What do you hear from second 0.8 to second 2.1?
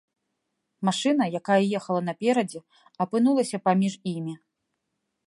Машына, якая ехала